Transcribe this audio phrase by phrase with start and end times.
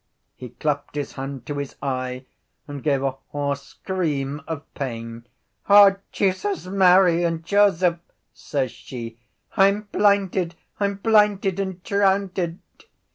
[0.35, 2.25] He clapped his hand to his eye
[2.67, 5.27] and gave a hoarse scream of pain.
[5.69, 7.99] —_O Jesus, Mary and Joseph!_
[8.33, 9.19] says she.
[9.57, 10.55] _I’m blinded!
[10.79, 12.57] I’m blinded and drownded!